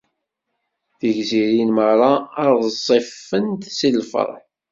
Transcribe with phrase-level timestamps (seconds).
[0.99, 2.13] Tigzirin meṛṛa
[2.43, 4.41] ad ẓẓifent si lferḥ.